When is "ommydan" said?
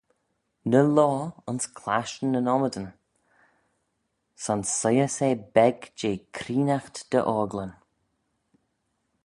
2.55-2.87